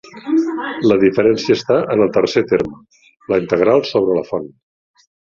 [0.91, 2.79] La diferència està en el tercer terme,
[3.33, 4.49] la integral sobre la font.